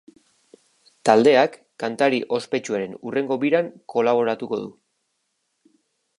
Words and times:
Taldeak 1.09 1.59
kantari 1.83 2.21
ospetsuaren 2.39 2.97
hurrengo 3.01 3.39
biran 3.45 3.71
kolaboratuko 3.95 4.61
du. 4.65 4.69